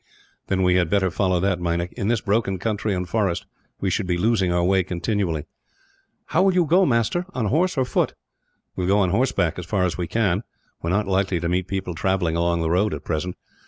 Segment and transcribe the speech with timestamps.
[0.47, 1.93] "Then we had better follow that, Meinik.
[1.93, 3.45] In this broken country, and forest,
[3.79, 5.45] we should be losing our way continually."
[6.25, 7.27] "How will you go, master?
[7.35, 8.15] On horse or foot?"
[8.75, 10.41] "We will go on horseback, as far as we can;
[10.81, 13.35] we are not likely to meet people travelling along the road, at present.